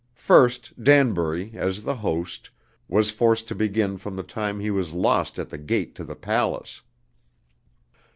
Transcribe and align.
First 0.17 0.83
Danbury, 0.83 1.51
as 1.53 1.83
the 1.83 1.97
host, 1.97 2.49
was 2.87 3.11
forced 3.11 3.47
to 3.49 3.53
begin 3.53 3.99
from 3.99 4.15
the 4.15 4.23
time 4.23 4.59
he 4.59 4.71
was 4.71 4.93
lost 4.93 5.37
at 5.37 5.49
the 5.51 5.59
gate 5.59 5.93
to 5.93 6.03
the 6.03 6.15
palace. 6.15 6.81